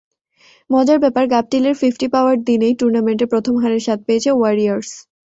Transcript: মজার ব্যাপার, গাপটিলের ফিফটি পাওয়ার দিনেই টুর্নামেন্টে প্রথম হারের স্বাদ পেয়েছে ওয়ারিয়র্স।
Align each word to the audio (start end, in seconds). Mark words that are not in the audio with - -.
মজার 0.69 0.97
ব্যাপার, 1.03 1.23
গাপটিলের 1.33 1.75
ফিফটি 1.81 2.07
পাওয়ার 2.13 2.37
দিনেই 2.47 2.73
টুর্নামেন্টে 2.79 3.25
প্রথম 3.31 3.53
হারের 3.61 3.81
স্বাদ 3.85 3.99
পেয়েছে 4.07 4.29
ওয়ারিয়র্স। 4.33 4.89